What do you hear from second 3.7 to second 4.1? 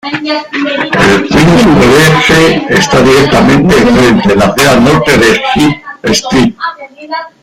en